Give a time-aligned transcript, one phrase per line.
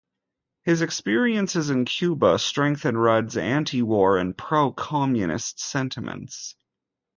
[0.63, 6.55] His experiences in Cuba strengthened Rudd's anti-war and pro-Communist sentiments.